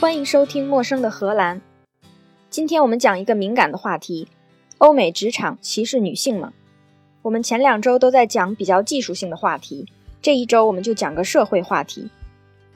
[0.00, 1.56] 欢迎收听《陌生的荷兰》。
[2.48, 4.28] 今天我们讲一个敏感的话题：
[4.78, 6.52] 欧美职场歧视女性吗？
[7.20, 9.86] 我们前两周都在讲比较技术性的话题，
[10.22, 12.08] 这一周我们就讲个社会话题。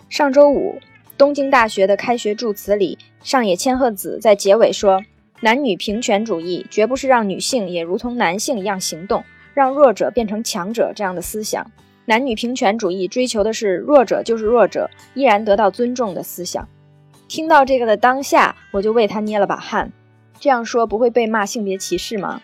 [0.09, 0.81] 上周五，
[1.17, 5.01] 东京大学的开学祝词里，上野千鹤子在结尾说
[5.43, 9.23] ：“男女平权主义绝不是让女性也如同男性一样行动，
[9.55, 11.65] 让弱者变成强者这样的思想。
[12.07, 16.69] 男女平权主义追求的是弱者就是弱者，依然得到尊重的思想。”
[17.33, 19.91] 听到这个的当下，我就为他捏了把汗。
[20.39, 22.43] 这样说不会被骂性别歧视吗？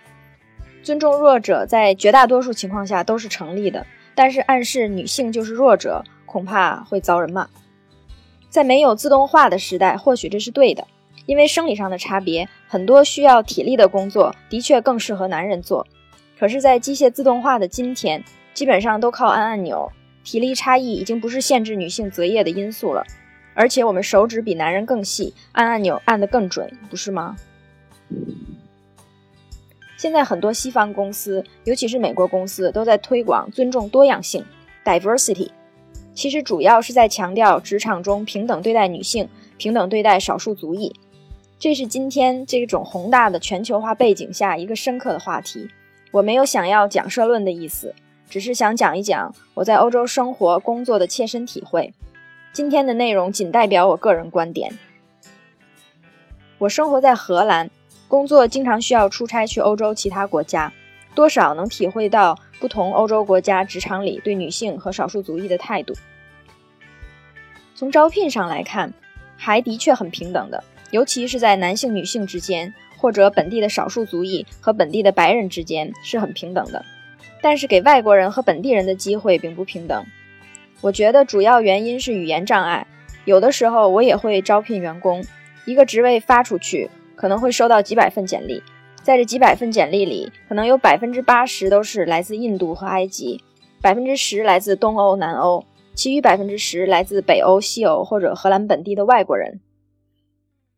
[0.82, 7.50] 尊重弱者在绝大多数情况下都是成立的，但是暗示女性就是弱者，恐怕会遭人骂。
[8.48, 10.86] 在没有自动化的时代，或许这是对的，
[11.26, 15.86] 因为生理上的差别，很多需要体力的工作的确更适合男人做。
[16.38, 19.92] 可是，在机械自动化的今天，基本上都靠按按钮，
[20.24, 23.04] 体力差异已经不是限制女性择业的因素了。
[23.58, 27.34] 而且我们手指比男人更细，按按钮按得更准，不是吗？
[29.96, 34.44] 现在很多西方公司，尤其是美国公司，都在推广尊重多样性
[34.84, 35.50] （diversity）。
[36.14, 40.94] 其实主要是在强调职场中平等对待女性、平等对待少数族裔。
[41.58, 45.68] 这是今天这种宏大的全球化背景下一个深刻的话题。
[46.12, 47.92] 我没有想要讲社论的意思，
[48.30, 51.92] 只是想讲一讲我在欧洲生活工作的切身体会。
[52.52, 54.78] 今天的内容仅代表我个人观点。
[56.58, 57.70] 我生活在荷兰，
[58.08, 60.72] 工作经常需要出差去欧洲其他国家，
[61.14, 65.94] 多少能体会到不同欧洲国家职场里对女性和少数族裔的态度。
[67.76, 68.92] 从招聘上来看，
[69.36, 76.84] 还的确很平等的，尤其是在男性、女性之间，或者本地的少数族裔和本地的白人之间是很平等的。
[77.40, 80.04] 但是给外国人和本地人的机会并不平等。
[80.80, 82.86] 我觉得主要原因是语言障碍。
[83.24, 85.24] 有的时候我也会招聘员工，
[85.66, 88.62] 一个职位发出去，可能会收到几百份简历，
[89.02, 93.42] 在这几百份简历里，可能有百分之八十都是来自印度和埃及，
[93.82, 99.60] 百分之十来自东欧、南欧，其余百分之十来自北欧、西欧或者荷兰本地的外国人。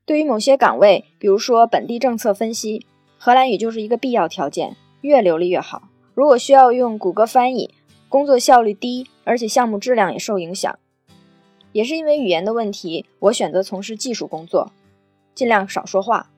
[0.06, 2.87] 对于某些岗位，比如说本地政策分析，
[3.19, 5.83] 荷兰语就是一个必要条件，越流利越好。
[6.15, 7.71] 如果需要用谷歌翻译。
[8.10, 10.76] 工作效率低，而且项目质量也受影响。
[11.71, 14.72] 也是因为语言的问题，我选择从事技术工作，
[15.32, 16.28] 尽量少说话。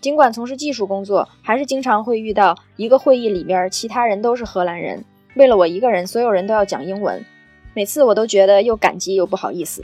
[0.00, 5.04] 尽管从事技术工作，还是经常会遇到一个会议里边其他人都是荷兰人，
[5.34, 7.24] 为了我一个人，所有人都要讲英文。
[7.74, 9.82] 每次我都觉得又感激又不好意思。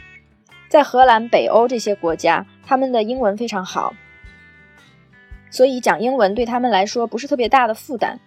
[0.68, 3.92] 在荷兰、北欧这些国家，他们的英文非常好，
[5.50, 8.20] 所以讲英文对他们来说不是特别大的负担。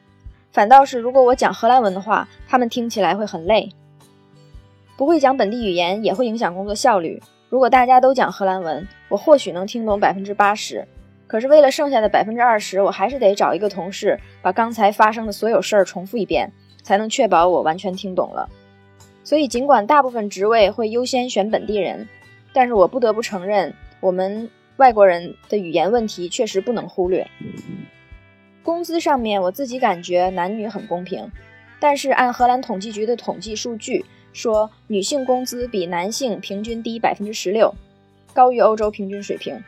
[0.56, 3.70] 反倒是，如果我讲荷兰文的话，他们听起来会很累。
[4.96, 7.22] 不会讲本地语言也会影响工作效率。
[7.50, 10.88] 如果大家都讲荷兰文，我或许能听懂百分之八十，
[11.28, 16.50] 可是为了剩下的百分之二十，我还是得找一个同事把刚才发生的所有事儿重复一遍，
[16.82, 18.48] 才能确保我完全听懂了。
[19.26, 22.08] 所以，尽管大部分职位会优先选本地人，
[22.54, 27.30] 但是我不得不承认，我们外国人的语言问题确实不能忽略。
[28.66, 31.32] 工资上面，我自己感觉男女很公平，
[31.80, 34.04] 但是按荷兰统计局的统计数据
[34.34, 37.76] 说，女性工资比男性平均低百分之十六，
[38.34, 39.64] 高于欧洲平均水平。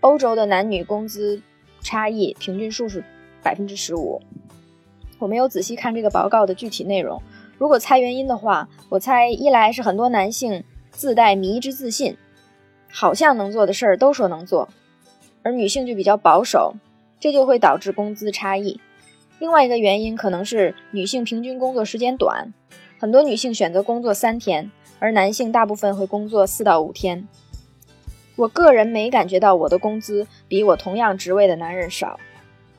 [0.00, 1.42] 欧洲的男女工资
[1.82, 3.04] 差异平均数是
[3.42, 4.22] 百分之十五。
[5.18, 7.20] 我没有仔细看这个报告的具体内容，
[7.58, 12.16] 如果猜原因的话，我猜一来是很多男性自带迷之自信，
[12.90, 14.70] 好像能做的事儿都说能做，
[15.42, 16.74] 而女性就比较保守。
[17.18, 18.80] 这就会导致工资差异。
[19.38, 22.52] 另外一个原因可能是女性平均工作时间短，
[22.98, 27.28] 很多女性选择工作三天，而男性大部分会工作四到五天。
[28.36, 32.18] 我个人没感觉到我的工资比我同样职位的男人少。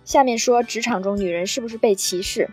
[0.06, 2.50] 下面说职场中女人是不是被歧视？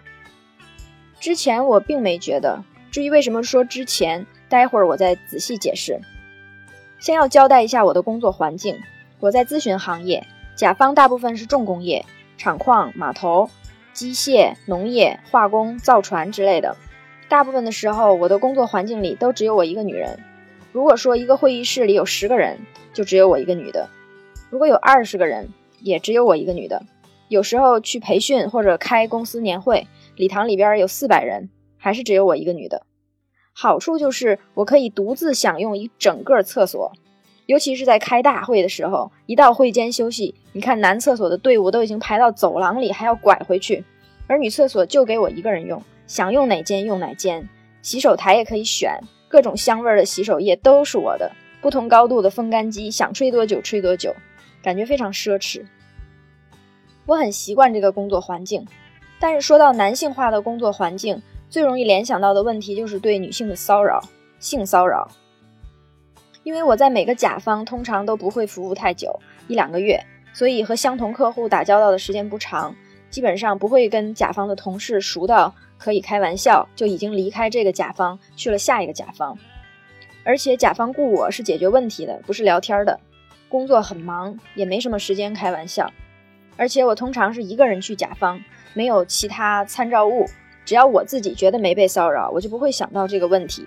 [1.21, 2.65] 之前我并没觉得。
[2.91, 6.01] 至于为什么说之前，待会儿我再仔细解释。
[6.99, 8.79] 先要交代一下我的工作环境，
[9.21, 10.27] 我在咨询行业。
[10.57, 12.05] 甲方大部分是重工业、
[12.39, 13.51] 厂矿、码头、
[13.93, 16.77] 机械、农业、化工、造船之类的。
[17.29, 20.21] 大部分的时候，我的工作环境里都只有我一个女人。
[20.73, 22.59] 如果说一个会议室里有十个人，
[22.93, 23.89] 就只有我一个女的；
[24.51, 25.49] 如果有二十个人，
[25.81, 26.83] 也只有我一个女的。
[27.29, 31.49] 有时候去培训或者开公司年会，礼堂里边有四百人，
[31.79, 32.87] 还是只有我一个女的。
[33.53, 36.93] 好处就是我可以独自享用一整个厕所。
[37.47, 43.85] 尤其是在开大会的时候，一到会间休息，你看男厕所的队伍都已经排到走廊里，还要拐回去，
[44.27, 47.47] 而女厕所就给我一个人用，想用哪间用哪间，
[47.83, 48.99] 洗手台也可以选，
[49.29, 51.31] 各种香味的洗手液都是我的，
[51.61, 54.15] 不同高度的风干机，想吹多久吹多久，
[54.63, 55.65] 感觉非常奢侈。
[57.05, 58.67] 我很习惯这个工作环境，
[59.21, 61.21] 但是说到男性化的工作环境，
[61.51, 64.03] 最容易联想到的问题就是对女性的骚扰，
[64.39, 65.07] 性骚扰。
[66.45, 69.19] 因为我在每个甲方通常都不会服务太久，
[69.49, 70.01] 一两个月，
[70.33, 72.77] 所以和相同客户打交道的时间不长，
[73.11, 79.37] 基本上不会跟甲方的同事熟到可以开玩笑就已经离开这个甲方去了下一个甲方。
[80.23, 83.01] 而且甲方雇我是解决问题的，不是聊天的。
[83.49, 85.91] 工作很忙，也没什么时间开玩笑。
[86.57, 88.43] 而且我通常是一个人去甲方，
[88.75, 90.27] 没有其他参照物。
[90.65, 93.67] 只要我自己觉得没被骚扰，我就不会想到这个问题。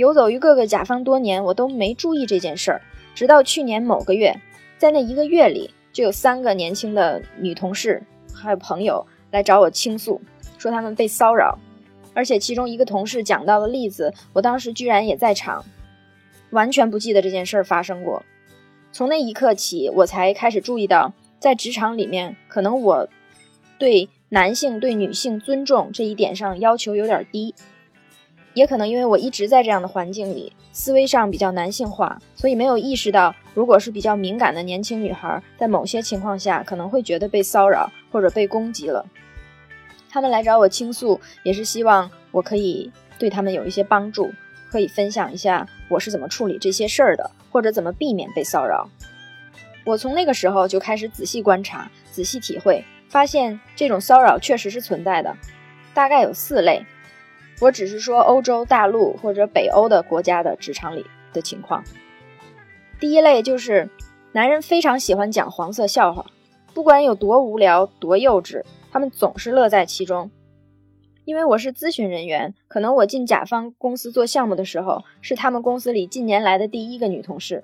[0.00, 2.80] 游走于各个甲方多年，我都没注意这件事儿。
[3.14, 4.34] 直到去年某个月，
[4.78, 8.02] 在那一个月里，就有三个年轻的女同事
[8.34, 10.20] 还有朋友来找我倾诉，
[10.56, 11.58] 说他们被骚扰。
[12.14, 15.64] 而且其中一个同事讲到的例子，我当时居然也在场，
[16.50, 18.22] 完全不记得这件事儿发生过。
[18.90, 23.08] 从那一刻起，我才开始注意到，在职场里面，可能我
[23.78, 27.54] 对男性对女性尊重这一点上要求有点低，
[28.54, 39.06] 也可能因为我一直在这样的环境里，思维上比较男性化，所以没有意识到，如果是比较敏感的年轻女孩，在某些情况下可能会觉得被骚扰或者被攻击了。
[40.10, 44.32] 他们来找我倾诉，也是希望我可以对他们有一些帮助，
[44.68, 48.88] 可以分享一下我是怎么处理这些事儿的，或者怎么避免被骚扰。
[49.84, 55.36] 我从那个时候就开始仔细观察、仔细体会，发现这种骚扰确实是存在的，
[55.94, 56.84] 大概有四类。
[57.60, 61.84] 我只是说欧洲大陆或者北欧的国家的职场里的情况。
[62.98, 63.90] 第一类就是
[64.32, 66.26] 男人非常喜欢讲黄色笑话，
[66.74, 68.62] 不管有多无聊、多幼稚。
[68.92, 70.30] 他们总是乐在其中，
[71.24, 77.62] 因为我是咨询人员，可能我进甲方公司做项目的时候，是他们公司里近年来的第一个女同事。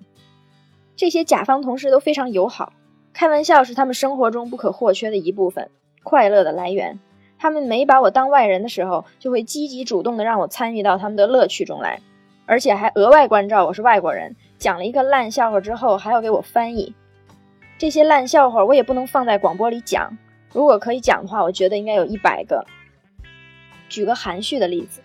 [0.95, 2.73] 这些甲方同事都非常友好，
[3.13, 5.69] 开玩笑是他们生活中不可或缺的一部分，
[6.05, 7.01] 快乐的来源。
[7.39, 12.01] 他们没把我当外人的时候，就会积极主动的让我参与到他们的乐趣中来，
[12.47, 16.95] 而且还额外关照我是外国人，讲了一个烂笑话之后，还要给我翻译。
[17.79, 20.17] 这些烂笑话我也不能放在广播里讲。
[20.53, 22.65] 如果可以讲的话，我觉得应该有一百个。
[23.89, 25.03] 举个含蓄的例子，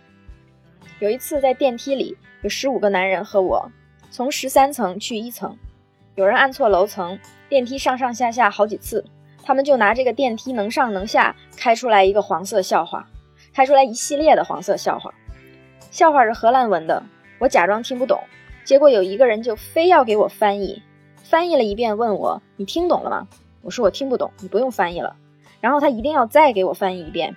[1.00, 3.69] 有一次在电梯里，有十五个男人和我
[4.10, 5.57] 从十三层去一层，
[6.16, 7.19] 有人按错楼层，
[7.50, 9.04] 电梯上上下下好几次，
[9.44, 13.08] 他们就拿这个电梯能上能下开出来一个黄色笑话，
[13.54, 15.14] 开出来一系列的黄色笑话。
[15.90, 17.04] 笑话是荷兰文的，
[17.40, 18.20] 我假装听不懂，
[18.64, 20.82] 结果有一个人就非要给我翻译，
[21.24, 23.28] 翻译了一遍，问我你听懂了吗？
[23.62, 25.16] 我说我听不懂，你不用翻译了。
[25.60, 27.36] 然后他一定要再给我翻译一遍，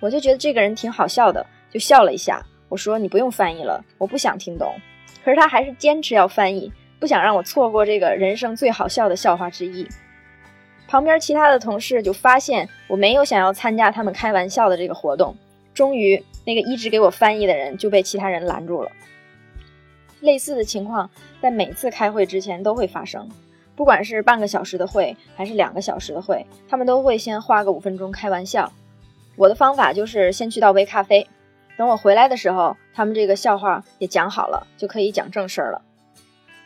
[0.00, 2.44] 我就觉得这个人挺好笑的，就笑了一下。
[2.68, 4.72] 我说你不用翻译了，我不想听懂。
[5.24, 6.70] 可是他还是坚持要翻译，
[7.00, 9.88] 不想让我错过这个人生最好笑的笑话之一。
[10.94, 15.34] 旁边其他的同事就发现我没有想要参加他们开玩笑的这个活动，
[15.74, 18.92] 终于那个一直给我翻译的人就被其他人拦住了。
[20.20, 21.10] 类似的情况
[21.42, 23.28] 在每次开会之前都会发生。
[23.74, 28.70] 不管是半个小时的会还是两个小时的会，他们都会先花个五分钟开玩笑。
[29.34, 31.26] 我的方法就是先去倒杯咖啡，
[31.76, 35.82] 等我回来的时候，他们这个笑话也讲好了，就可以讲正事儿了。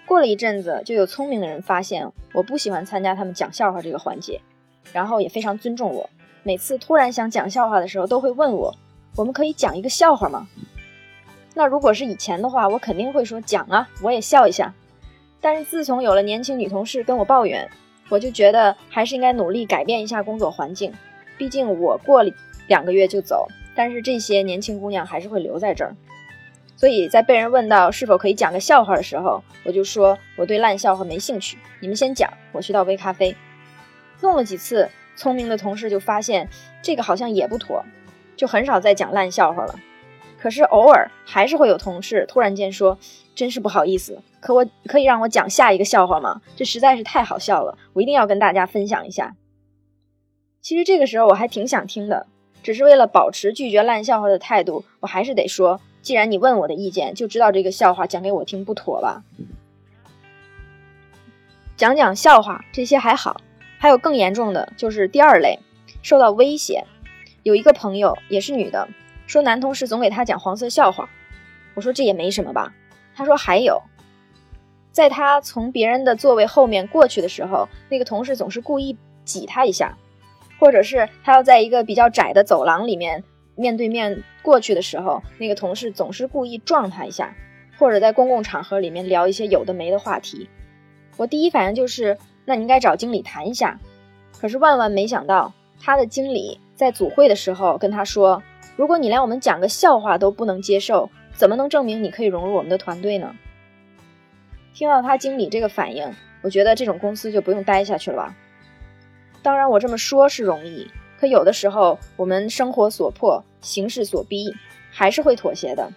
[0.08, 4.40] 过了一阵子，就有聪明的人发现我不喜欢参加他们讲笑话这个环节，
[4.90, 6.08] 然后也非常尊重我。
[6.42, 8.74] 每次突然想讲笑话的时候，都会问我
[9.16, 10.48] ：“我们可以讲一个笑话吗？”
[11.52, 14.72] 那如果是以前的话，我肯定会说讲啊，我也笑一下。
[15.42, 17.68] 但是自从有了年轻女同事跟我抱怨，
[18.08, 20.90] 我就觉得还是应该努力改变一下工作环境。
[21.36, 22.24] 毕竟我过
[22.66, 25.94] 两个月就走，但是这些年轻姑娘还是会留在这儿。
[26.78, 33.34] 所以在被人问到是否可以讲个笑话的时候，我就说我对烂笑话没兴趣，你们先讲，我去倒杯咖啡。
[34.20, 36.48] 弄了几次，聪明的同事就发现
[36.80, 37.84] 这个好像也不妥，
[38.36, 39.74] 就很少再讲烂笑话了。
[40.38, 42.96] 可是偶尔还是会有同事突然间说
[43.34, 46.40] ：“真是不好意思，可我可以让我讲下一个笑话吗？
[46.54, 49.34] 这实在是太好笑了，我一定要跟大家分享一下。”
[50.62, 52.28] 其实这个时候我还挺想听的，
[52.62, 59.22] 只是为了保持拒绝烂笑话的态度，我还是得说：“既然你问我的意见，就知道这个笑话讲给我听不妥吧？”
[61.76, 63.42] 讲讲笑话这些还好，
[63.76, 65.58] 还有更严重的就是第二类，
[66.00, 66.86] 受到威胁。
[67.42, 68.88] 有一个朋友也是女的。
[69.26, 71.10] 说男同事总给她讲黄色笑话，
[71.74, 72.72] 我说这也没什么吧。
[73.14, 73.82] 他说还有，
[74.90, 78.96] 在他从别人的座位后面过去的时候，那个同事总是故意
[79.26, 79.98] 挤他一下，
[80.58, 83.22] 或者是他要在一个比较窄的走廊里面
[83.58, 87.34] 面对面过去的时候，那个同事总是故意撞他一下，
[87.76, 90.48] 或者在公共场合里面聊一些有的没的话题，
[91.16, 93.78] 我第一反应就是，那你应该找经理谈一下。
[94.40, 98.40] 可是万万没想到，他的经理在组会的时候跟他说
[98.76, 103.34] ：“如果你连我们讲个笑话都不能接受，怎么能证明你可以融入我们的团队呢？”
[104.72, 106.08] 听到他经理这个反应，
[106.42, 108.36] 我觉得这种公司就不用待下去了吧。
[109.42, 110.88] 当然，我这么说是容易，
[111.18, 114.54] 可有的时候我们生活所迫，形势所逼，
[114.90, 115.92] 还是会妥协的。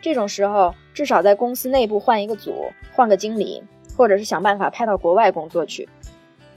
[0.00, 3.62] 这种时候，至少在公司内部换一个组，换个经理，
[3.96, 5.88] 或者是想办法派到国外工作去。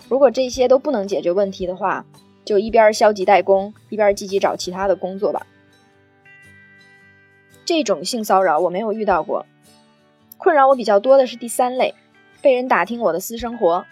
[0.08, 2.06] 如果这些都不能解决问题的话，
[2.46, 5.46] 就一边消极怠工，一边积极找其他的工作吧。
[7.66, 9.46] 这种性骚扰我没有遇到过，
[10.38, 11.94] 困扰我比较多的是第三类，
[12.42, 13.86] 被人打听我的私生活，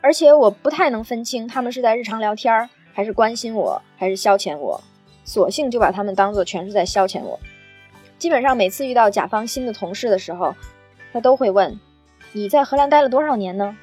[0.00, 4.80] 而且我不太能分清他们是在日常聊天儿，还是关心我，还是消遣我，
[5.22, 7.38] 索性就把他们当做全是在消遣我。
[8.16, 10.54] 基本上每次遇到甲方新的同事的时候，
[11.12, 11.78] 他都会问
[12.32, 13.76] ：“你在荷兰待了多少年呢？”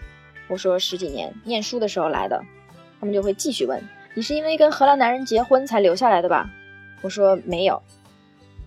[0.50, 2.43] 我说：“十几年，念书的时候来的。”
[3.00, 3.79] 他们就会继续问
[4.15, 6.50] ：“你是因为跟荷兰男人结婚才留下来的吧？”
[7.03, 7.84] 我说：“没有。”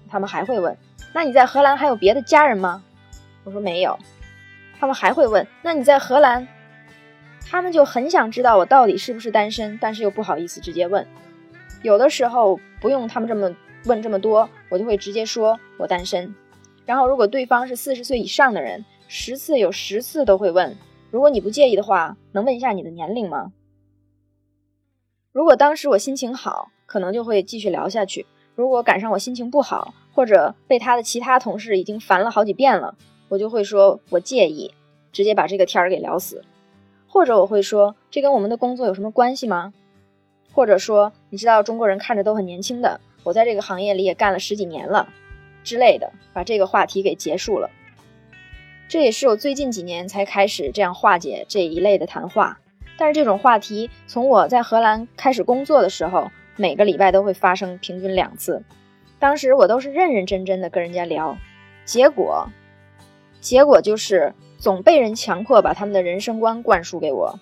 [0.09, 0.79] 他们还会问
[1.13, 2.85] ：“那你在荷兰还有别的家人吗？”
[3.43, 3.99] 我说：“没有。”
[4.79, 6.47] 他们还会问：“那你在荷兰？”
[7.49, 11.07] 他们就很想知道我到底是不是单身，但是又不好意思直接问。
[11.83, 13.55] 有的时候不用他们这么。
[13.85, 16.35] 问这么多，我就会直接说我单身。
[16.85, 20.77] 然后，如果对方是四十岁以上的人，十次有十次都会问：
[21.13, 23.53] 如果你不介意的话，能问一下你的年龄吗？
[25.31, 28.27] 如果当时我心情好，可能就会继续聊下去；
[28.57, 32.97] 如果赶上我心情不好，或者被他的其他同事已经烦了好几遍了，
[33.29, 34.75] 我就会说我介意，
[35.13, 36.43] 直接把这个天儿给聊死。
[37.17, 39.73] 或者我会说这跟我们的工作有什么关系吗？
[40.53, 43.01] 或者说你知道中国人看着都很年轻的。
[43.25, 45.09] 我在这个行业里也干了十几年了，
[45.65, 47.71] 之类的，把这个话题给结束了。
[48.87, 52.59] 这也是我最近几年才开始这样化解这一类的谈话。
[52.99, 58.63] 但是这种话题从我在荷兰开始工作的时候，每个礼拜都会发生，平均两次。
[59.19, 61.39] 当时我都是认认真真的跟人家聊，
[61.87, 62.51] 结果，
[63.41, 67.39] 结果就是总被人强迫把他们的人生观灌输给我。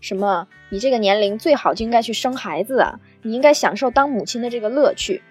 [0.00, 0.48] 什么？
[0.70, 3.00] 你这个年龄最好就应该去生孩子啊！
[3.22, 5.22] 你应该享受当母亲的这个乐趣。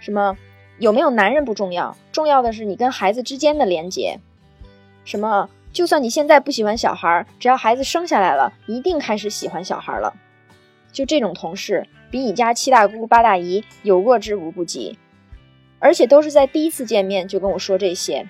[0.00, 0.36] 什么？
[0.78, 4.18] 有没有男人不重要，重要的是你跟孩子之间的连接。
[5.04, 5.50] 什么？
[5.72, 10.14] 就算你现在不喜欢小孩，只要孩子生下来了，一定开始喜欢小孩了。
[10.92, 14.96] 就这种同事，比你家七大姑八大姨有过之无不及，
[15.80, 18.26] 而且都是在第一次见面就跟我说这些。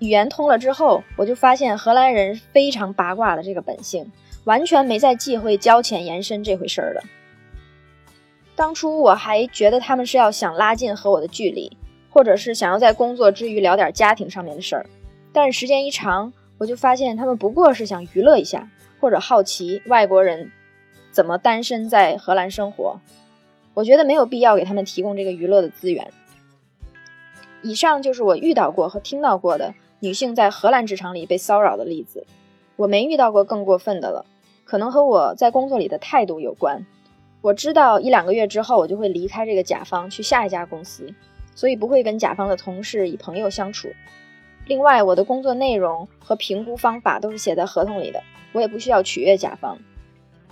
[0.00, 4.10] 语言通了之后，我就发现荷兰人非常八卦的这个本性，
[4.44, 7.02] 完全没在忌讳交浅言深这回事儿的。
[8.56, 11.76] 当初我还觉得他们是要想拉近和我的距离，
[12.08, 14.86] 或者是想要在工作之余聊点家庭上面的事儿。
[15.32, 18.68] 但是时间一长，我就发现他们不过是想娱乐一下，
[19.00, 20.50] 或者好奇外国人
[21.10, 22.98] 怎么单身在荷兰生活。
[23.74, 26.10] 我觉得没有必要给他们提供这个娱乐的资源。
[27.62, 29.74] 以上就是我遇到过和听到过的。
[30.00, 32.26] 女性在荷兰职场里被骚扰的例子，
[32.76, 34.24] 我没遇到过更过分的了。
[34.64, 36.86] 可能和我在工作里的态度有关。
[37.42, 41.12] 我知道一两个月之后，我就会离开这个甲方去下一家公司，
[41.54, 43.88] 所以不会跟甲方的同事以朋友相处。
[44.66, 49.78] 另外，我的工作内容和评估方法都是写在合同里的，我也不需要取悦甲方。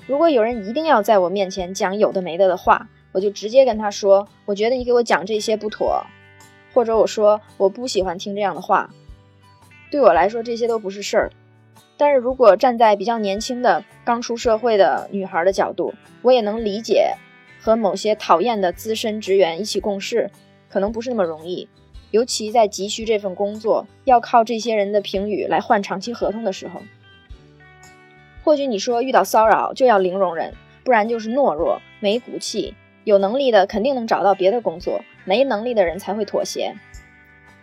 [0.07, 6.05] 如果有人一定要在我面前讲有的没的的话，我就直接跟他说：“我觉得你给我讲这些不妥。”
[6.75, 8.90] 或者我说：“我不喜欢听这样的话。”
[9.90, 11.30] 对我来说，这些都不是事儿。
[11.97, 15.92] 但是如果站在比较年轻的、刚出社会的女孩的角度，
[16.23, 17.14] 我也能理解，
[17.61, 20.30] 和某些讨厌的资深职员一起共事，
[20.68, 21.68] 可能不是那么容易。
[22.11, 26.80] 尤其在急需这份工作，要靠这些人的评语来换长期合同的时候。
[28.45, 30.54] 或许你说遇到骚扰就要零容忍，
[30.85, 32.75] 不然就是懦弱、没骨气。
[33.04, 36.75] 有能力的肯定能找到别的工作，没能力的人才会妥协。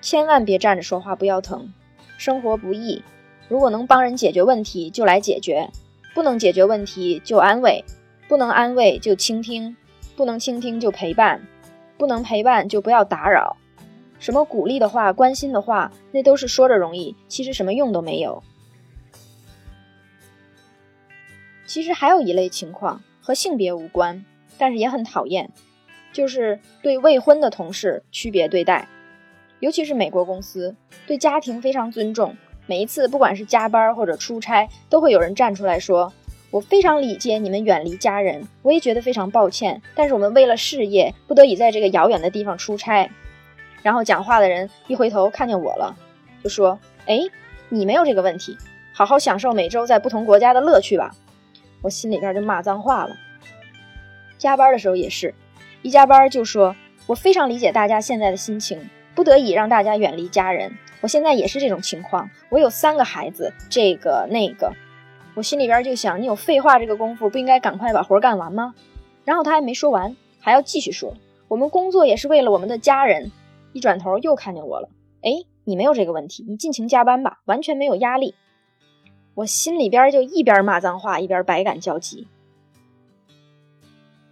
[0.02, 1.72] 千万别站着说话不腰疼。
[2.18, 3.04] 生活不易，
[3.48, 5.70] 如果能帮人解决问题，就来解决；
[6.14, 7.84] 不能解决问题，就安慰；
[8.28, 9.76] 不能安慰，就倾听；
[10.16, 11.40] 不能倾听，就陪伴；
[11.98, 13.58] 不能陪伴，就不要打扰。
[14.18, 18.42] 什么鼓励的话、关心的话，那都是说着容易，其实什么用都没有。
[21.68, 24.24] 其实还有一类情况和性别无关，
[24.58, 25.52] 但是也很讨厌，
[26.14, 28.88] 就是对未婚的同事区别对待。
[29.60, 30.76] 尤其是美国公司
[31.08, 32.36] 对家庭非常尊重，
[32.68, 36.12] 每一次不管是加班或者出差，都会有人站出来说
[36.52, 43.10] ：“我非常理解你们远离家人，我也觉得非常抱歉，但是我们为了事业不得已在这个遥远的地方出差。”
[43.82, 45.96] 然后讲话的人一回头看见我了，
[46.44, 47.20] 就说：“哎，
[47.70, 48.58] 你没有这个问题，
[48.94, 51.16] 好好享受每周在不同国家的乐趣吧。”
[51.84, 53.16] 我心里边就骂脏话了。
[54.40, 55.36] 加班的时候也是，
[55.84, 60.78] 一加班就说：“我非常理解大家现在的心情，不得已让大家远离家人。
[61.02, 64.74] 我现在也是这种情况，我有三个孩子，这个那个。”
[65.36, 68.74] 我心里边就想：“你有废话这个功夫，不应该赶快把活干完吗？”
[69.26, 71.14] 然后他还没说完，还要继续说
[71.50, 73.32] ：“我们工作也是为了我们的家人。”
[73.74, 74.90] 一转头又看见我了，
[75.22, 75.32] 哎，
[75.66, 78.34] 你没有这个问题，你尽情加班吧，完全没有压力。
[79.34, 82.30] 我心里边就一边骂脏话，一边百感交集。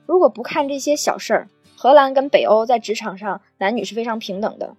[0.05, 1.47] 如果不看这些小事儿，
[1.83, 4.77] 荷兰跟北欧在职场上男女是非常平等的。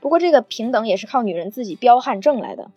[0.00, 2.70] 不过这个平等也是靠女人自己彪悍挣来的。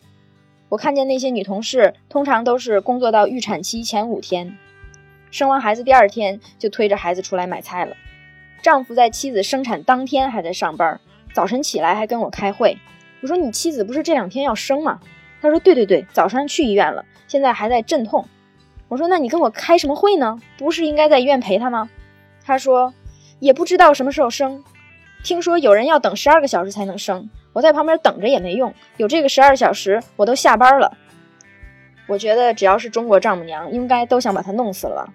[0.68, 4.58] 我看见那些女同事，通常都是工作到预产期前五天，
[5.30, 7.96] 生完孩子第二天就推着孩子出来买菜了。
[8.62, 11.00] 丈夫在妻子生产当天还在上班。
[11.32, 12.76] 早晨起来还跟我开会，
[13.22, 14.98] 我说你妻子不是这两天要生吗？
[15.40, 18.26] 他说对对对，早上去医院了，现在还在阵痛。
[18.88, 20.42] 我说那你跟我开什么会呢？
[20.56, 21.88] 不是应该在医院陪她吗？
[22.44, 22.92] 他说
[23.40, 24.62] 也不知道什么时候生，
[25.22, 30.96] 听说有人要等十二个小时才能生，我在旁边等着也没用，有这个十二小时我都下班了。
[32.06, 35.12] 我觉得只要是中国丈母娘，应该都想把她弄死了。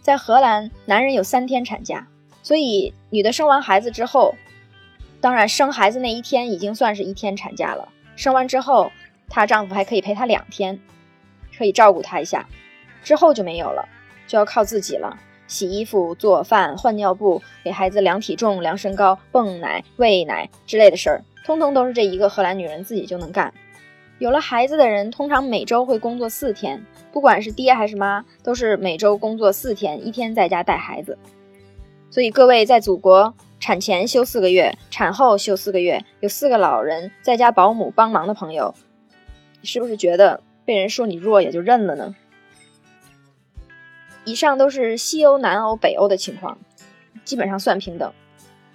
[0.00, 2.06] 在荷兰，男人有三天产假。
[2.42, 4.34] 所以，女的生完孩子之后，
[5.18, 7.88] 当然生孩子那一天已经算是一天产假了。
[8.16, 8.92] 生完之后，
[9.30, 10.78] 她丈夫还可以陪她两天，
[11.56, 12.46] 可以照顾她一下，
[13.02, 13.88] 之后就没有了，
[14.26, 15.16] 就要靠自己了。
[15.54, 23.54] 洗衣服、做饭、换尿布、给孩子量体重、量身高、泵奶、喂奶之类的事儿，通通都是这一个荷兰女人自己就能干。
[24.18, 31.16] 有了孩子的人，通常每周会工作四天，不管是爹还是妈，都是每周工作四天，一天在家带孩子。
[32.10, 38.74] 所以各位在祖国产前休四个月，产后休四个月，有四个老人在家保姆帮忙的朋友，
[39.62, 42.14] 是不是觉得被人说你弱也就认了呢？
[44.24, 46.58] 以上都是西欧、南欧、北欧的情况，
[47.24, 48.12] 基本上算平等。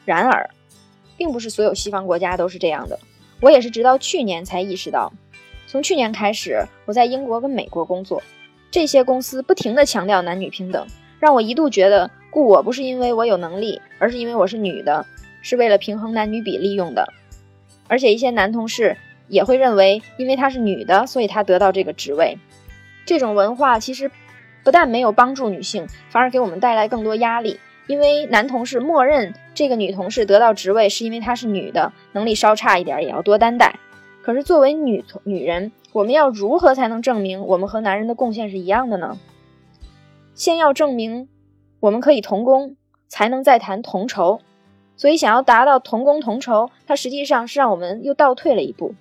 [0.05, 0.49] 然而，
[1.17, 2.99] 并不是所有西方国家都是这样的。
[3.41, 5.11] 我也是直到去年才意识到，
[5.67, 8.21] 从去年开始，我在英国跟美国工作，
[8.71, 10.85] 这些公司不停地强调男女平等，
[11.19, 12.09] 让我一度觉得。
[12.31, 15.03] 雇我不是因为我有能力，而是因为我是女的，
[15.41, 17.11] 是为了平衡男女比例用的。
[17.87, 18.95] 而且一些男同事
[19.27, 22.37] 也会认为，因为她是女的，所以她得到这个职位。
[23.03, 24.11] 这种文化其实
[24.63, 27.59] 不但没有帮助女性，反而给我们带来更多压力。
[27.87, 33.79] 因为男同事默认这个女同事得到职位是因为她是女的，能力稍差一点也要多担待。
[34.21, 39.17] 可是作为女女人，我们要如何才能证明我们和男人的贡献是一样的呢？
[40.35, 41.27] 先要证明。
[41.81, 42.75] 我们可以同工，
[43.07, 44.41] 才能再谈同酬。
[44.97, 48.93] 所以，想要达到同工同酬，它实际上是让我们又倒退了一步。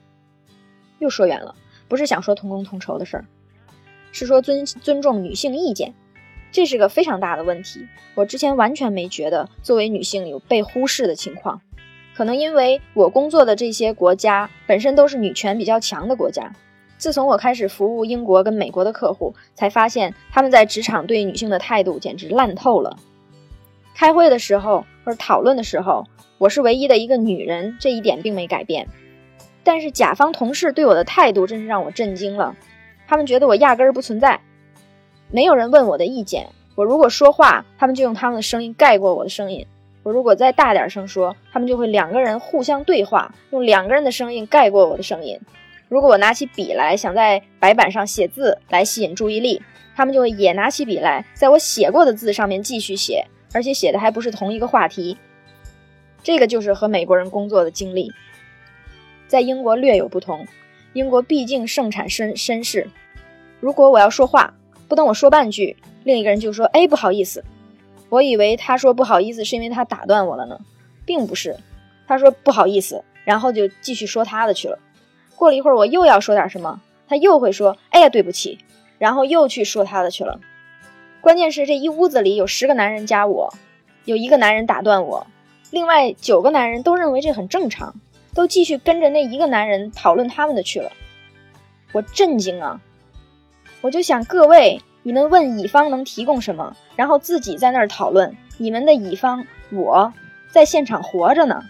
[1.00, 1.56] 又说远了，
[1.88, 3.24] 不是想说同工同酬的事儿，
[4.18, 5.94] 是说尊尊重女性意见，
[6.50, 7.86] 这是个非常大的问题。
[8.16, 11.60] 我之前完全没觉得作为女性有被忽视的情况，
[12.16, 16.52] 可能因为我工作的这些国家本身都是女权比较强的国家。
[16.96, 22.98] 自从我开始服务英国跟美国的客户，才发现他们在职场对女性的态度简直烂透了。
[23.94, 26.04] 开会的时候或者讨论的时候，
[26.38, 28.88] 我是唯一的一个女人，这一点并没改变。
[29.62, 32.56] 但是甲方同事对我的态度真是让我震惊了。
[33.08, 34.38] 他们觉得我压根儿不存在，
[35.30, 36.46] 没有人问我的意见。
[36.74, 39.66] 我如果说话，他们就用他们的声音盖过我的声音；
[40.02, 45.40] 我如果再大点声说，他们就会两个人互相对话，用两个人的声音盖过我的声音。
[45.88, 49.62] 如果我拿起笔来，想在白板上写字来吸引注意力，
[49.96, 55.16] 他们就会也拿起笔来，在我写过的字上面继续写，而且写的还不是同一个话题。
[56.22, 58.12] 这个就是和美国人工作的经历，
[59.26, 60.46] 在英国略有不同。
[60.98, 62.88] 英国毕竟盛产绅绅士，
[63.60, 64.52] 如果我要说话，
[64.88, 67.44] 不等我说半句，另一个人就说：“哎，不好意思。”
[68.10, 70.58] 我以为他说不好意思是因为他打断我了呢，
[71.06, 71.56] 并不是，
[72.08, 74.76] 他说不好意思，然后就继续说他的去了。
[75.36, 78.58] 过了一会儿，我又要说点什么，他又会说：“哎呀，对不起。”
[78.98, 80.40] 然后又去说他的去了。
[81.20, 83.54] 关键是这一屋子里有十个男人加我，
[84.04, 85.28] 有一个男人打断我，
[85.70, 87.94] 另外九个男人都认为这很正常，
[88.34, 90.92] 都继续跟着那一个男人讨论他们的去了。
[91.92, 92.80] 我震惊啊！
[93.80, 100.12] 我就想，各位，你们问乙方能提供什么，然后自己在那儿讨论，你们的乙方我
[100.50, 101.62] 在现场活着呢。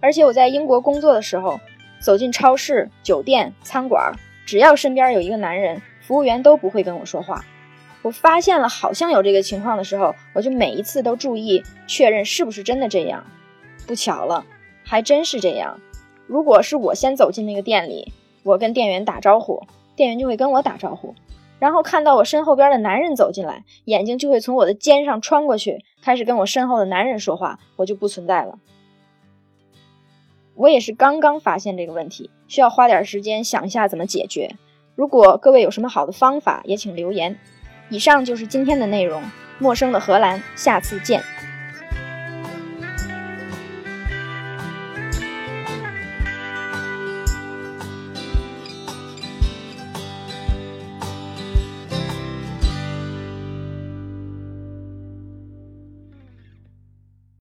[0.00, 1.60] 而且我在英国工作的时候，
[1.98, 4.14] 走进超市、酒店、餐馆，
[4.46, 7.44] 只要身边有一个男人，服务员都不会跟我说话。
[8.02, 13.24] 我发现了好像有这个情况的时候，我就每一次都注意确认是不是真的这样。
[13.88, 14.44] 不巧了，
[14.84, 15.80] 还真是这样。
[16.26, 21.14] 如果是我先走进那个店里，我跟店员打招呼，店员就会跟我打招呼，
[21.58, 28.58] 然后看到我身后边的男人走进来，眼睛就会从我的肩上穿过去，开始跟我身后的男人说话，我就不存在了。
[30.54, 34.54] 我也是刚刚发现这个问题，需要花点时间想一下怎么解决。
[34.94, 37.38] 如果各位有什么好的方法，也请留言。
[37.88, 39.22] 以上就是今天的内容，
[39.58, 41.22] 陌生的荷兰，下次见。